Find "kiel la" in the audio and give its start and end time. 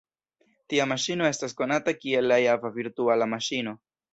1.99-2.41